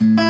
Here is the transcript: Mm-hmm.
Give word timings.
Mm-hmm. 0.00 0.27